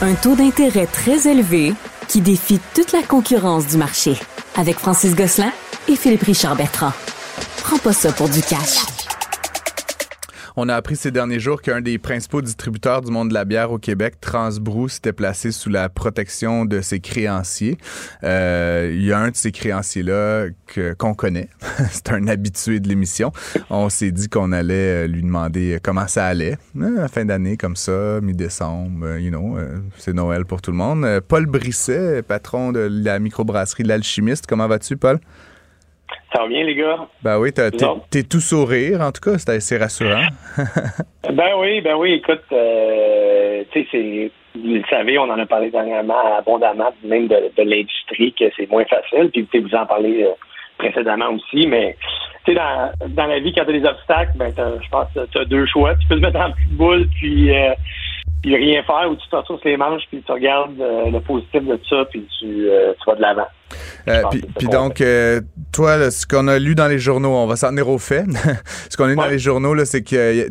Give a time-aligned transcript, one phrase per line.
[0.00, 1.74] Un taux d'intérêt très élevé
[2.06, 4.14] qui défie toute la concurrence du marché.
[4.56, 5.50] Avec Francis Gosselin
[5.88, 6.92] et Philippe Richard Bertrand.
[7.64, 8.97] Prends pas ça pour du cash.
[10.60, 13.70] On a appris ces derniers jours qu'un des principaux distributeurs du monde de la bière
[13.70, 17.78] au Québec, Transbrou, s'était placé sous la protection de ses créanciers.
[18.24, 20.46] Euh, il y a un de ces créanciers-là
[20.98, 21.48] qu'on connaît.
[21.92, 23.30] C'est un habitué de l'émission.
[23.70, 26.58] On s'est dit qu'on allait euh, lui demander comment ça allait.
[26.76, 29.58] Euh, fin d'année, comme ça, mi-décembre, you know,
[29.96, 31.20] c'est Noël pour tout le monde.
[31.28, 34.48] Paul Brisset, patron de la microbrasserie L'Alchimiste.
[34.48, 35.20] Comment vas-tu, Paul?
[36.32, 37.06] Ça va bien, les gars?
[37.22, 40.26] Ben oui, t'es tout sourire, en tout cas, c'est assez rassurant.
[41.32, 45.70] ben oui, ben oui, écoute, euh, tu sais, vous le savez, on en a parlé
[45.70, 50.32] dernièrement abondamment, même de, l'industrie, que c'est moins facile, puis vous en parler euh,
[50.76, 51.96] précédemment aussi, mais
[52.44, 55.26] tu sais, dans, dans la vie, quand tu as des obstacles, ben, je pense que
[55.30, 55.94] tu as deux choix.
[55.96, 57.72] Tu peux te mettre en petite boule, puis euh,
[58.42, 61.78] puis rien faire, ou tu t'en les manches, puis tu regardes euh, le positif de
[61.88, 63.46] ça, puis tu, euh, tu vas de l'avant.
[64.08, 64.22] Euh,
[64.56, 65.02] puis, donc,
[65.72, 68.24] toi, ce qu'on a lu dans les journaux, on va s'en tenir au fait.
[68.90, 70.46] ce qu'on a lu dans les journaux, c'est que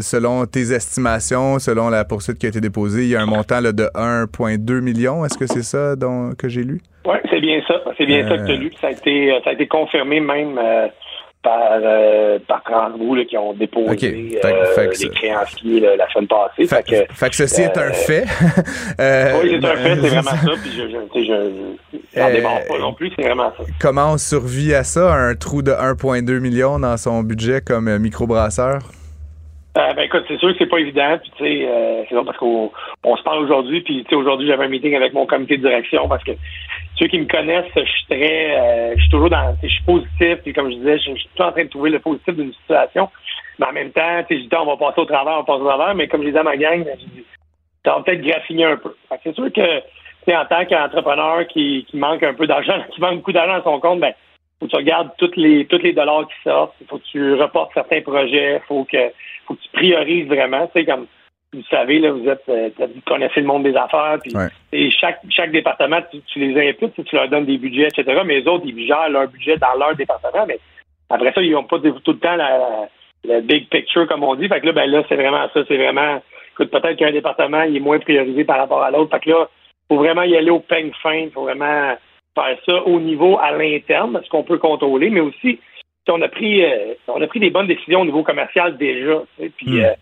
[0.00, 3.60] selon tes estimations, selon la poursuite qui a été déposée, il y a un montant
[3.60, 5.24] là, de 1,2 million.
[5.24, 6.80] Est-ce que c'est ça dont, que j'ai lu?
[7.04, 7.82] Oui, c'est bien ça.
[7.98, 8.72] C'est bien ça que tu as lu.
[8.80, 10.60] Ça a, été, ça a été confirmé même
[11.42, 12.62] par, euh, par
[13.28, 16.66] qui ont déposé euh, les créanciers la semaine passée.
[16.66, 18.24] Fait, que, fait que ceci est un euh, fait.
[19.00, 20.52] euh, oui, c'est un fait, c'est vraiment ça.
[20.62, 23.64] Puis je, je, je, je démarre pas non plus, c'est vraiment ça.
[23.80, 28.78] Comment on survit à ça, un trou de 1,2 million dans son budget comme microbrasseur?
[29.78, 31.18] Euh, ben écoute, c'est sûr que c'est pas évident.
[31.22, 32.70] Puis tu sais, euh, c'est parce qu'on
[33.04, 33.80] on se parle aujourd'hui.
[33.80, 36.32] Puis tu sais, aujourd'hui j'avais un meeting avec mon comité de direction parce que
[36.96, 40.38] ceux qui me connaissent, je suis très, euh, je suis toujours dans, je suis positif.
[40.42, 43.08] Puis comme je disais, je, suis toujours en train de trouver le positif d'une situation.
[43.58, 45.68] Mais en même temps, je dis on va passer au travers, on va passer au
[45.68, 45.94] travers.
[45.94, 47.24] Mais comme je disais à ma gang, je dis,
[47.84, 48.94] ça peut-être graffiner un peu.
[49.22, 53.00] c'est sûr que tu sais, en tant qu'entrepreneur qui, qui manque un peu d'argent, qui
[53.00, 54.14] manque beaucoup d'argent à son compte, ben
[54.60, 56.74] faut que tu regardes toutes les tous les dollars qui sortent.
[56.80, 58.60] Il faut que tu reportes certains projets.
[58.68, 59.10] faut que
[59.46, 60.66] faut que tu priorises vraiment.
[60.68, 61.06] Tu sais, comme
[61.52, 64.32] vous savez, là, vous êtes euh, vous connaissez le monde des affaires, puis
[64.72, 68.22] et chaque chaque département, tu, les impliques, tu leur donnes des budgets, etc.
[68.24, 70.58] Mais les autres, ils gèrent leur budget dans leur département, mais
[71.10, 72.88] après ça, ils n'ont pas tout le temps la,
[73.24, 74.48] la, big picture, comme on dit.
[74.48, 77.76] Fait que là, ben là, c'est vraiment ça, c'est vraiment écoute, peut-être qu'un département il
[77.76, 79.10] est moins priorisé par rapport à l'autre.
[79.10, 79.48] Fait que là,
[79.88, 81.96] faut vraiment y aller au peigne fin, il faut vraiment
[82.34, 85.58] faire ça au niveau à l'interne, ce qu'on peut contrôler, mais aussi
[86.08, 89.22] on a pris euh, on a pris des bonnes décisions au niveau commercial déjà.
[89.36, 89.84] Puis hmm.
[89.84, 89.92] euh,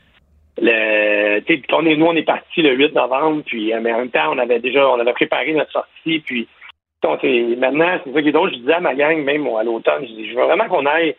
[0.58, 4.60] nous on est parti le 8 novembre, puis euh, mais en même temps on avait
[4.60, 6.48] déjà on avait préparé notre sortie, puis
[7.02, 8.52] maintenant c'est ça qui est drôle.
[8.52, 11.16] Je disais à ma gang même à l'automne, je dis je veux vraiment qu'on ait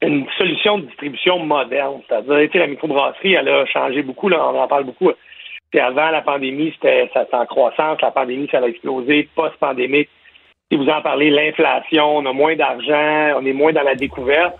[0.00, 4.68] une solution de distribution moderne, c'est-à-dire la microbrasserie elle a changé beaucoup là, on en
[4.68, 5.10] parle beaucoup.
[5.74, 10.10] avant la pandémie c'était en croissance, la pandémie ça a explosé, post-pandémique
[10.70, 14.54] si vous en parlez, l'inflation, on a moins d'argent, on est moins dans la découverte.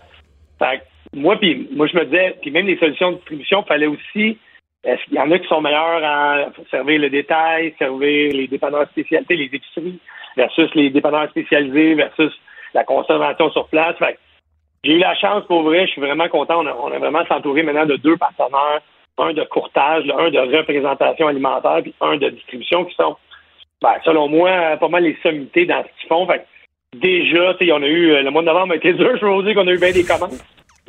[1.18, 4.38] Moi, puis moi, je me disais, puis même les solutions de distribution, fallait aussi.
[4.84, 8.88] Est-ce qu'il y en a qui sont meilleurs à servir le détail, servir les dépanneurs
[8.90, 9.98] spécialisés, les épiceries,
[10.36, 12.32] versus les dépanneurs spécialisés, versus
[12.74, 13.96] la conservation sur place?
[14.84, 16.64] J'ai eu la chance, pour vrai, je suis vraiment content.
[16.64, 18.80] On a, vraiment s'entourer maintenant de deux partenaires,
[19.18, 23.16] un de courtage, un de représentation alimentaire, puis un de distribution, qui sont
[23.82, 26.26] ben, selon moi, pas mal les sommités dans ce qu'ils font.
[26.26, 26.46] Fait
[26.96, 29.68] déjà, on a eu, le mois de novembre a été dur, je veux dire qu'on
[29.68, 30.38] a eu bien des commandes.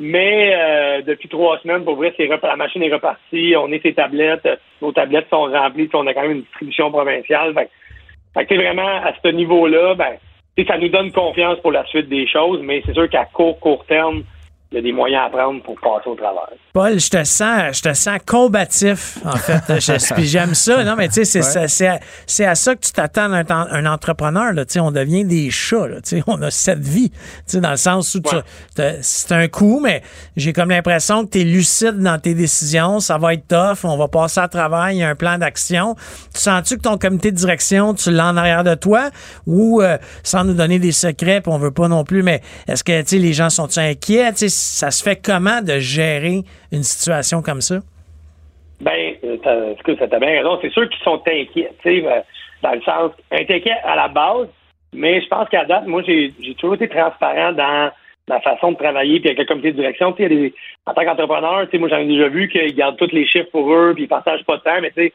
[0.02, 4.48] Mais euh, depuis trois semaines, pour vrai, la machine est repartie, on est ses tablettes,
[4.80, 7.52] nos tablettes sont remplies, on a quand même une distribution provinciale.
[7.52, 10.16] Fait, fait vraiment, à ce niveau-là, ben,
[10.66, 13.84] ça nous donne confiance pour la suite des choses, mais c'est sûr qu'à court, court
[13.84, 14.22] terme,
[14.72, 16.48] il y a des moyens à prendre pour passer au travers.
[16.72, 19.60] Paul, je te sens, je te sens combatif, en fait.
[20.14, 20.84] Puis j'aime ça.
[20.84, 24.52] Non, mais tu sais, c'est à ça que tu t'attends un, un entrepreneur.
[24.52, 24.64] Là.
[24.78, 25.88] On devient des chats.
[25.88, 25.96] Là.
[26.28, 27.10] On a cette vie.
[27.52, 28.20] Dans le sens où
[29.00, 30.02] c'est un coup, mais
[30.36, 33.00] j'ai comme l'impression que tu es lucide dans tes décisions.
[33.00, 33.84] Ça va être tough.
[33.84, 34.92] On va passer à travers.
[34.92, 35.96] Il y a un plan d'action.
[36.32, 39.10] Tu sens-tu que ton comité de direction, tu l'as en arrière de toi?
[39.48, 42.84] Ou, euh, sans nous donner des secrets, puis on veut pas non plus, mais est-ce
[42.84, 44.32] que les gens sont inquiets?
[44.60, 46.42] Ça se fait comment de gérer
[46.72, 47.80] une situation comme ça?
[48.80, 50.58] Ben, euh, ça t'a bien raison.
[50.62, 52.20] C'est sûr qu'ils sont inquiets, tu sais, euh,
[52.62, 54.48] dans le sens, inquiets à la base,
[54.92, 57.90] mais je pense qu'à date, moi, j'ai toujours été transparent dans
[58.28, 60.08] ma façon de travailler, puis avec le comité de direction,
[60.86, 63.92] en tant qu'entrepreneur, moi, j'en ai déjà vu qu'ils gardent tous les chiffres pour eux,
[63.94, 65.12] puis ils partagent pas de temps, mais tu sais,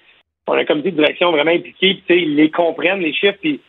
[0.47, 3.61] on a un comité de direction vraiment impliqué, puis ils les comprennent, les chiffres, puis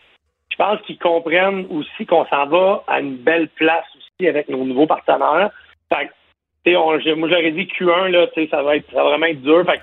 [0.51, 4.65] je pense qu'ils comprennent aussi qu'on s'en va à une belle place aussi avec nos
[4.65, 5.51] nouveaux partenaires.
[5.89, 9.65] Fait on, moi, j'aurais dit Q1, là, ça va être, ça va vraiment être dur.
[9.65, 9.81] Fait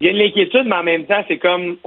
[0.00, 1.78] il y a de l'inquiétude, mais en même temps, c'est comme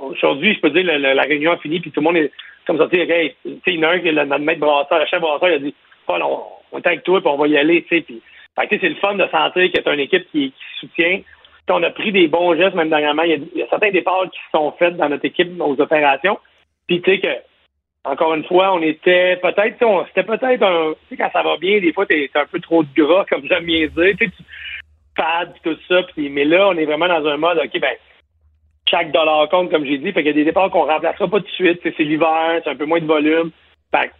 [0.00, 2.30] aujourd'hui, je peux dire, la, réunion a fini, puis tout le monde est
[2.66, 5.06] comme ça, tu sais, il y en a un qui est notre maître brasseur, le
[5.06, 5.74] chef brasseur, il a dit
[6.06, 6.40] Paul, on,
[6.72, 8.22] on est avec toi, puis on va y aller, tu sais, puis
[8.56, 11.20] c'est le fun de sentir que tu une équipe qui, soutient.
[11.68, 13.22] on a pris des bons gestes, même dernièrement.
[13.22, 16.38] Il y, a, certains départs qui sont faits dans notre équipe aux opérations.
[16.86, 17.28] Puis tu sais que,
[18.04, 19.78] encore une fois, on était peut-être,
[20.08, 20.92] c'était peut-être un.
[21.08, 23.46] Tu sais, quand ça va bien, des fois, t'es un peu trop de gras, comme
[23.48, 24.16] j'aime bien dire.
[24.18, 24.30] Tu
[25.16, 26.00] pad, tout ça.
[26.16, 27.94] mais là, on est vraiment dans un mode, OK, ben,
[28.90, 30.12] chaque dollar compte, comme j'ai dit.
[30.12, 31.80] Fait qu'il y a des départs qu'on remplacera pas tout de suite.
[31.82, 33.50] C'est l'hiver, c'est un peu moins de volume.
[33.92, 34.10] Fait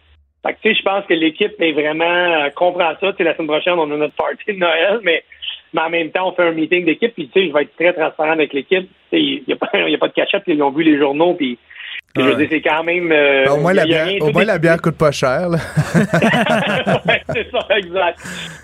[0.53, 3.11] que, tu sais, je pense que l'équipe est vraiment euh, comprend ça.
[3.11, 5.23] Tu sais, la semaine prochaine, on a notre party de Noël, mais,
[5.73, 7.13] mais en même temps, on fait un meeting d'équipe.
[7.13, 8.89] Puis, tu sais, je vais être très transparent avec l'équipe.
[9.11, 10.43] Il n'y a, a pas de cachette.
[10.47, 11.33] Ils ont vu les journaux.
[11.33, 11.57] Puis,
[12.15, 13.11] je veux dire, c'est quand même.
[13.11, 15.49] Euh, ben, au moins, la bière, au moins la bière coûte pas cher.
[15.49, 15.57] Là.
[17.07, 18.19] ouais, c'est ça, exact.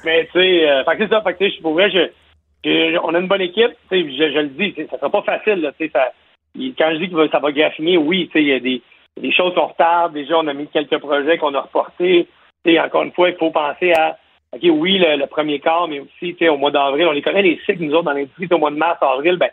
[0.05, 1.21] Mais, tu sais, euh, c'est ça.
[1.21, 3.71] Fait que, tu sais, pour vrai, je, on a une bonne équipe.
[3.91, 5.61] Je, je, le dis, ça sera pas facile.
[5.61, 6.11] Là, ça,
[6.55, 8.81] quand je dis que ça va graffiner, oui, tu sais, il y a des
[9.19, 10.13] les choses sont retardes.
[10.13, 12.27] Déjà, on a mis quelques projets qu'on a reportés.
[12.65, 14.17] Encore une fois, il faut penser à
[14.53, 17.07] OK, oui, le, premier quart, mais aussi au mois d'avril.
[17.07, 19.49] On les connaît les cycles, nous autres, dans l'industrie, au mois de mars, avril, ben,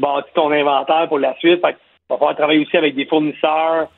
[0.00, 1.60] bâtis ton inventaire pour la suite.
[1.60, 1.76] Fait,
[2.08, 3.88] va falloir travailler aussi avec des fournisseurs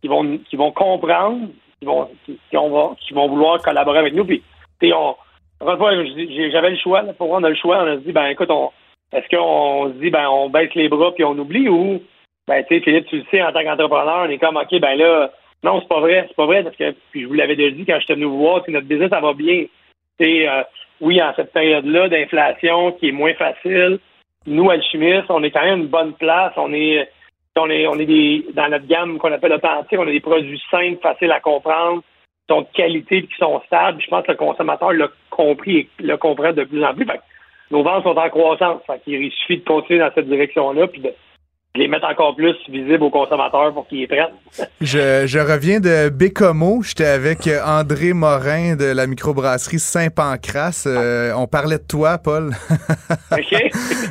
[0.00, 1.48] qui vont qui vont comprendre,
[1.80, 4.24] qui vont qui, vont, qui vont vouloir collaborer avec nous.
[4.24, 4.42] Puis,
[4.92, 5.16] on,
[5.60, 7.02] j'avais le choix.
[7.16, 7.82] pour moi, on a le choix.
[7.82, 8.70] On a dit, ben écoute, on,
[9.12, 12.02] est-ce qu'on se dit, ben on baisse les bras puis on oublie ou
[12.48, 14.96] ben, tu sais, Philippe, tu le sais, en tant qu'entrepreneur, on est comme, OK, ben
[14.96, 15.30] là,
[15.62, 17.84] non, c'est pas vrai, c'est pas vrai, parce que, puis je vous l'avais déjà dit
[17.84, 19.66] quand j'étais venu vous voir, notre business, ça va bien.
[20.18, 20.62] Tu euh,
[21.00, 24.00] oui, en cette période-là d'inflation qui est moins facile,
[24.46, 26.52] nous, alchimistes, on est quand même une bonne place.
[26.56, 27.08] On est,
[27.62, 31.32] on est, des, dans notre gamme qu'on appelle authentique, on a des produits simples, faciles
[31.32, 34.00] à comprendre, qui sont de qualité et qui sont stables.
[34.02, 37.06] Je pense que le consommateur l'a compris et le comprend de plus en plus.
[37.70, 38.82] nos ventes sont en croissance.
[39.06, 41.14] Il suffit de continuer dans cette direction-là de,
[41.76, 44.34] les mettre encore plus visibles aux consommateurs pour qu'ils les prennent.
[44.80, 46.82] je, je reviens de Bécomo.
[46.82, 50.82] J'étais avec euh, André Morin de la microbrasserie Saint-Pancras.
[50.86, 52.50] Euh, on parlait de toi, Paul.
[53.30, 53.54] OK.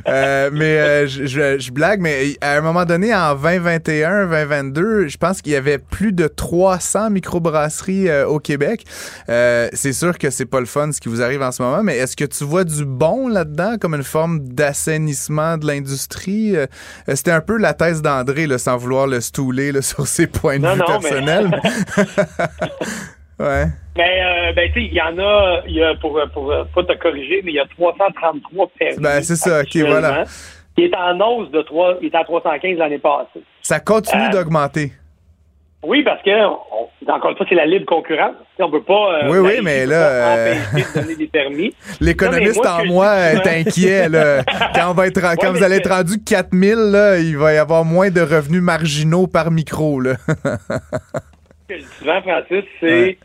[0.07, 5.17] euh, mais euh, je, je, blague, mais à un moment donné, en 2021, 2022, je
[5.17, 8.85] pense qu'il y avait plus de 300 microbrasseries au Québec.
[9.27, 11.97] c'est sûr que c'est pas le fun ce qui vous arrive en ce moment, mais
[11.97, 16.55] est-ce que tu vois du bon là-dedans comme une forme d'assainissement de l'industrie?
[17.07, 20.85] C'était un peu la thèse d'André, sans vouloir le stouler sur ses points de vue
[20.85, 21.49] personnels.
[23.39, 23.65] ouais.
[23.97, 26.93] Mais euh, ben, tu sais, il y en a, y a pour, pour pas te
[26.99, 28.97] corriger, mais il y a 333 permis.
[28.99, 30.25] Ben, c'est ça, ok, voilà.
[30.77, 33.41] Il est en hausse de 3, il est à 315 l'année passée.
[33.63, 34.93] Ça continue euh, d'augmenter.
[35.81, 36.45] Oui, parce que,
[37.09, 38.35] encore une fois, c'est la libre concurrence.
[38.59, 39.23] On ne peut pas.
[39.23, 40.35] Euh, oui, oui, mais là.
[40.35, 41.73] Euh, de donner des permis.
[42.01, 44.09] L'économiste en moi est inquiet.
[44.09, 44.43] Là.
[44.75, 47.85] quand on va être, quand vous allez être rendu 4000, là, il va y avoir
[47.85, 50.01] moins de revenus marginaux par micro.
[50.01, 50.15] Là.
[50.27, 53.17] Ce que je dis souvent, Francis, c'est.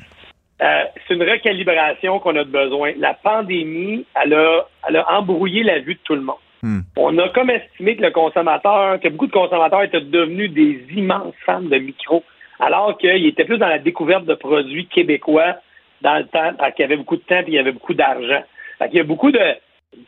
[0.62, 2.92] Euh, c'est une recalibration qu'on a besoin.
[2.96, 6.36] La pandémie, elle a, elle a embrouillé la vue de tout le monde.
[6.62, 6.80] Hmm.
[6.96, 11.34] On a comme estimé que le consommateur, que beaucoup de consommateurs étaient devenus des immenses
[11.44, 12.22] fans de micro
[12.60, 15.56] alors qu'il était plus dans la découverte de produits québécois
[16.02, 17.94] dans le temps, parce qu'il y avait beaucoup de temps et il y avait beaucoup
[17.94, 18.42] d'argent.
[18.80, 19.40] Il y a beaucoup de,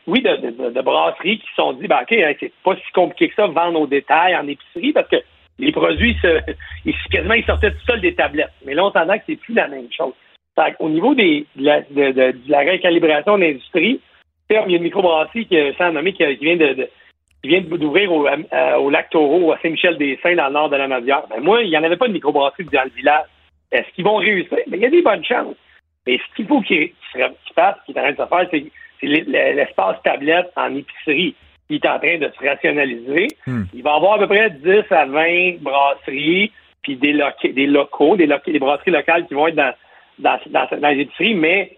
[0.05, 3.35] oui, de, brasseries qui se sont dit, ben, OK, hein, c'est pas si compliqué que
[3.35, 5.17] ça, vendre au détail en épicerie, parce que
[5.59, 6.39] les produits, se,
[7.11, 8.51] quasiment, ils sortaient tout seuls des tablettes.
[8.65, 10.13] Mais là, on s'entend que c'est plus la même chose.
[10.79, 13.99] au niveau des, de, la, de, la recalibration de l'industrie,
[14.49, 16.87] il y a une microbrasserie qui, sans nommer, qui, vient de,
[17.41, 20.87] qui vient d'ouvrir au, euh, au, lac Taureau, à Saint-Michel-des-Saints, dans le nord de la
[20.87, 21.23] Nadière.
[21.29, 23.25] Ben moi, il n'y en avait pas de microbrasserie dans le village.
[23.71, 24.57] Est-ce qu'ils vont réussir?
[24.67, 25.55] Ben, il y a des bonnes chances.
[26.05, 26.91] Mais ce qu'il faut qu'ils
[27.53, 31.35] fassent, ce qu'ils est en train de se faire, c'est l'espace tablette en épicerie
[31.67, 33.27] qui est en train de se rationaliser.
[33.45, 33.63] Hmm.
[33.73, 36.51] Il va y avoir à peu près 10 à 20 brasseries,
[36.81, 39.73] puis des, des locaux, des, des, brasseries locales qui vont être dans,
[40.19, 41.77] dans, dans, les épiceries, mais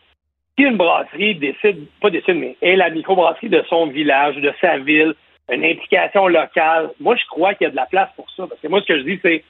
[0.57, 4.77] si une brasserie décide, pas décide, mais est la microbrasserie de son village, de sa
[4.77, 5.15] ville,
[5.51, 6.89] une implication locale.
[6.99, 8.45] Moi, je crois qu'il y a de la place pour ça.
[8.47, 9.43] Parce que moi, ce que je dis, c'est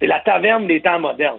[0.00, 1.38] c'est la taverne des temps modernes.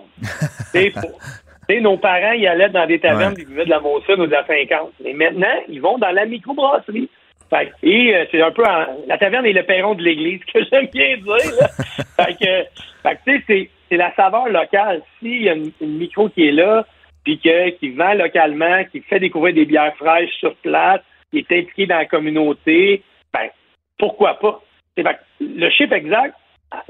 [1.82, 4.46] nos parents, ils allaient dans des tavernes, ils buvaient de la Mossine ou de la
[4.46, 4.94] 50.
[5.04, 7.10] Mais maintenant, ils vont dans la microbrasserie.
[7.50, 8.64] Fait, et euh, c'est un peu
[9.08, 11.68] la taverne est le perron de l'église que j'aime bien dire.
[12.16, 15.02] fait que, tu sais, c'est la saveur locale.
[15.20, 16.86] S'il y a une, micro qui est là,
[17.24, 21.86] puis qui vend localement, qui fait découvrir des bières fraîches sur place, qui est impliqué
[21.86, 23.50] dans la communauté, ben,
[23.98, 24.62] pourquoi pas?
[25.42, 26.36] le chiffre exact,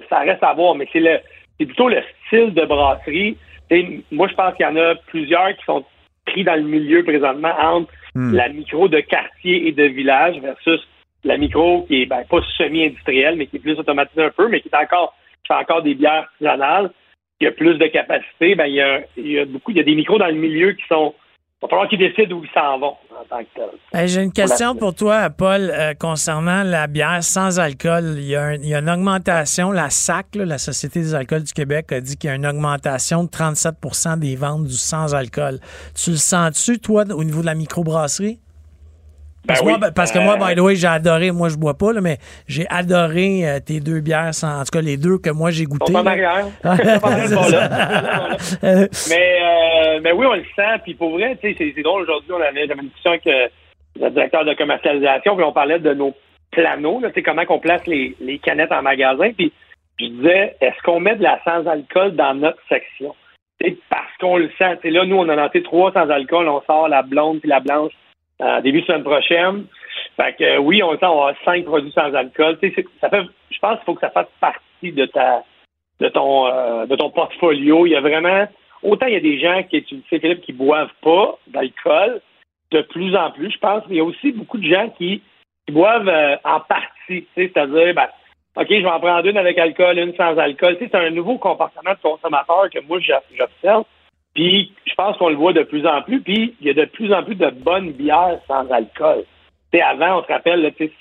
[0.09, 1.19] ça reste à voir, mais c'est le
[1.59, 3.37] c'est plutôt le style de brasserie.
[4.11, 5.85] moi, je pense qu'il y en a plusieurs qui sont
[6.25, 8.33] pris dans le milieu présentement entre hmm.
[8.33, 10.85] la micro de quartier et de village versus
[11.23, 14.61] la micro qui est ben, pas semi-industrielle, mais qui est plus automatisée un peu, mais
[14.61, 16.91] qui est encore, qui fait encore des bières artisanales,
[17.39, 19.79] qui a plus de capacité, ben, il y a, il y a beaucoup, il y
[19.79, 21.13] a des micros dans le milieu qui sont
[21.65, 24.07] va falloir qu'ils décident où ils s'en vont en tant que tel.
[24.07, 28.15] J'ai une question pour toi, Paul, euh, concernant la bière sans alcool.
[28.17, 29.71] Il y a, il y a une augmentation.
[29.71, 32.47] La SAC, là, la Société des alcools du Québec, a dit qu'il y a une
[32.47, 35.59] augmentation de 37% des ventes du sans alcool.
[35.95, 38.39] Tu le sens-tu, toi, au niveau de la microbrasserie?
[39.47, 39.75] Parce, Ben oui.
[39.79, 42.01] moi, parce que moi, Euh, by the way, j'ai adoré, moi je bois pas, là,
[42.01, 45.51] mais j'ai adoré euh, tes deux bières, sans, en tout cas les deux que moi
[45.51, 45.95] j'ai goûté.
[45.95, 46.11] en là.
[46.11, 46.45] arrière.
[49.09, 50.79] Mais, euh, mais oui, on le sent.
[50.83, 52.03] Puis pour vrai, tu sais, c'est- drôle.
[52.03, 55.93] Aujourd'hui, on avait, j'avais une discussion avec le directeur de commercialisation, puis on parlait de
[55.93, 56.13] nos
[56.51, 59.31] planos, là, comment qu'on place les, les canettes en magasin.
[59.37, 59.51] Puis
[59.99, 63.15] je disais, est-ce qu'on met de la sans-alcool dans notre section?
[63.61, 64.77] Tu sais, parce qu'on le sent.
[64.83, 66.47] Là, nous, on a lancé trois sans-alcool.
[66.49, 67.91] On sort la blonde puis la blanche
[68.61, 69.65] début de semaine prochaine.
[70.17, 72.57] Fait que euh, oui, on sent, va avoir cinq produits sans alcool.
[73.01, 75.43] Ça fait, je pense qu'il faut que ça fasse partie de ta
[75.99, 77.85] de ton euh, de ton portfolio.
[77.85, 78.47] Il y a vraiment
[78.83, 82.21] autant il y a des gens qui, tu sais, Philippe, qui boivent pas d'alcool,
[82.71, 85.21] de plus en plus, je pense, mais il y a aussi beaucoup de gens qui,
[85.65, 87.27] qui boivent euh, en partie.
[87.35, 88.07] C'est-à-dire, ben,
[88.57, 90.77] OK, je vais en prendre une avec alcool, une sans alcool.
[90.79, 93.85] C'est un nouveau comportement de consommateur que moi, j'ob- j'observe.
[94.35, 96.21] Puis, je pense qu'on le voit de plus en plus.
[96.21, 99.23] Puis, il y a de plus en plus de bonnes bières sans alcool.
[99.71, 100.91] Tu sais, avant, on se rappelle, tu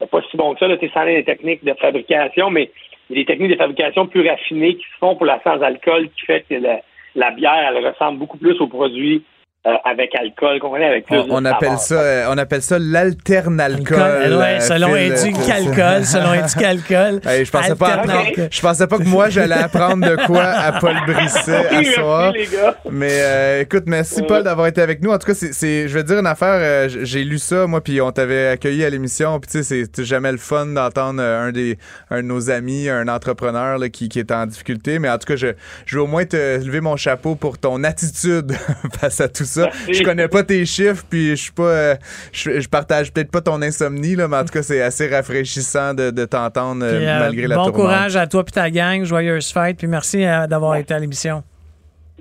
[0.00, 2.70] c'est pas si bon que ça, tu sans les techniques de fabrication, mais
[3.10, 6.08] il y a des techniques de fabrication plus raffinées qui se font pour la sans-alcool
[6.10, 6.82] qui fait que la,
[7.16, 9.24] la bière, elle ressemble beaucoup plus aux produits
[9.66, 14.00] euh, avec alcool qu'on connaît avec plus On, appelle ça, euh, on appelle ça l'alternalcool.
[14.00, 17.20] Alcool, ouais, euh, selon euh, Alcool, selon Éduc Alcool.
[17.28, 20.78] Hey, je pensais pas apprendre- je pensais pas que moi j'allais apprendre de quoi à
[20.78, 22.32] Paul Brisset à Merci, soir.
[22.32, 22.76] les gars.
[22.90, 25.10] Mais euh, écoute, merci Paul d'avoir été avec nous.
[25.10, 26.54] En tout cas, c'est, je vais te dire une affaire.
[26.60, 29.38] euh, j'ai lu ça moi, puis on t'avait accueilli à l'émission.
[29.40, 31.78] Puis tu sais, c'est jamais le fun d'entendre un des
[32.10, 34.98] un de nos amis, un entrepreneur là, qui, qui est en difficulté.
[35.00, 35.48] Mais en tout cas, je,
[35.84, 38.52] je veux au moins te lever mon chapeau pour ton attitude
[39.00, 39.62] face à tout ça.
[39.86, 39.94] Merci.
[39.94, 41.94] Je connais pas tes chiffres, puis je suis pas, euh,
[42.32, 45.94] je, je partage peut-être pas ton insomnie là, mais en tout cas, c'est assez rafraîchissant
[45.94, 47.80] de, de t'entendre euh, Puis, euh, malgré la bon tourmente.
[47.80, 49.04] courage à toi et ta gang.
[49.04, 49.78] Joyeuse fête.
[49.78, 51.42] Puis merci d'avoir été à l'émission.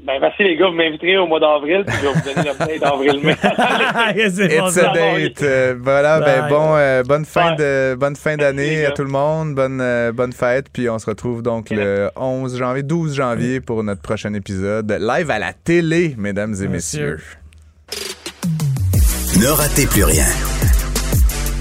[0.04, 2.80] Ben, merci les gars, vous m'inviterez au mois d'avril, puis je vais vous donner l'update
[2.80, 3.36] d'avril-mai.
[4.08, 5.42] Bon, It's a date.
[5.42, 9.56] Euh, voilà, ben bon, euh, bonne fin de bonne fin d'année à tout le monde,
[9.56, 13.84] bonne euh, bonne fête, puis on se retrouve donc le 11 janvier, 12 janvier pour
[13.84, 17.18] notre prochain épisode live à la télé, mesdames et messieurs.
[19.42, 20.26] Ne ratez plus rien.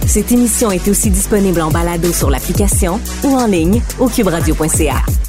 [0.07, 5.25] Cette émission est aussi disponible en balado sur l'application ou en ligne au cuberadio.ca.